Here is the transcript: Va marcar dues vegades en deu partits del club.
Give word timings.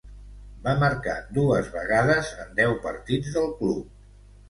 Va 0.63 0.73
marcar 0.83 1.13
dues 1.39 1.71
vegades 1.77 2.35
en 2.47 2.53
deu 2.63 2.77
partits 2.89 3.41
del 3.41 3.51
club. 3.65 3.99